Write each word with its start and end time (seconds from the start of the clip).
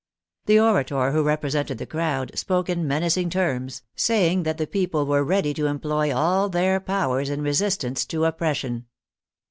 The 0.47 0.59
orator 0.59 1.11
who 1.11 1.21
represented 1.21 1.77
the 1.77 1.85
crowd 1.85 2.31
spoke 2.35 2.69
in 2.69 2.87
menacing 2.87 3.29
terms, 3.29 3.83
saying 3.95 4.41
that 4.41 4.57
the 4.57 4.65
people 4.65 5.05
were 5.05 5.23
ready 5.23 5.53
to 5.53 5.67
employ 5.67 6.11
all 6.11 6.49
their 6.49 6.79
powers 6.79 7.29
in 7.29 7.43
resistance 7.43 8.03
to 8.07 8.25
oppression. 8.25 8.87